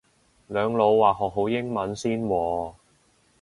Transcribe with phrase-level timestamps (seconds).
[0.47, 2.73] 兩老話學好英文先喎